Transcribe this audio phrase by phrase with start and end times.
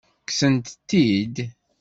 [0.27, 1.35] Kksent-t-id?